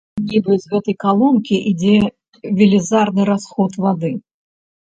[0.29, 1.93] Нібы з гэтай калонкі ідзе
[2.61, 4.11] велізарны расход вады.